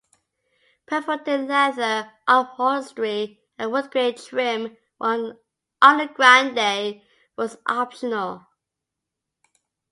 [0.87, 5.37] Perforated leather upholstery and wood grain trim on
[5.79, 7.03] the Grande
[7.37, 8.47] was optional.